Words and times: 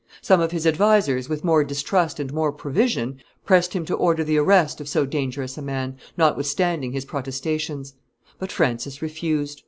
Some 0.19 0.41
of 0.41 0.49
his 0.51 0.65
advisers, 0.65 1.29
with 1.29 1.43
more 1.43 1.63
distrust 1.63 2.19
and 2.19 2.33
more 2.33 2.51
prevision, 2.51 3.19
pressed 3.45 3.73
him 3.73 3.85
to 3.85 3.93
order 3.93 4.23
the 4.23 4.39
arrest 4.39 4.81
of 4.81 4.89
so 4.89 5.05
dangerous 5.05 5.59
a 5.59 5.61
man, 5.61 5.95
notwithstanding 6.17 6.91
his 6.91 7.05
protestations; 7.05 7.93
but 8.39 8.51
Francis 8.51 9.03
refused. 9.03 9.59